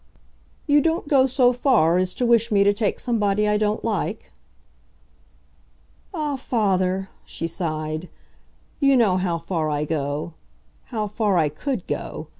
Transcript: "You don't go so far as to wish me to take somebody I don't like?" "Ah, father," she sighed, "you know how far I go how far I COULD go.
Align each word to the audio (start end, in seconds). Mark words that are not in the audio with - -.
"You 0.65 0.81
don't 0.81 1.07
go 1.07 1.27
so 1.27 1.53
far 1.53 1.99
as 1.99 2.15
to 2.15 2.25
wish 2.25 2.51
me 2.51 2.63
to 2.63 2.73
take 2.73 2.99
somebody 2.99 3.47
I 3.47 3.57
don't 3.57 3.85
like?" 3.85 4.31
"Ah, 6.11 6.37
father," 6.37 7.09
she 7.23 7.45
sighed, 7.45 8.09
"you 8.79 8.97
know 8.97 9.17
how 9.17 9.37
far 9.37 9.69
I 9.69 9.85
go 9.85 10.33
how 10.85 11.05
far 11.05 11.37
I 11.37 11.49
COULD 11.49 11.85
go. 11.85 12.27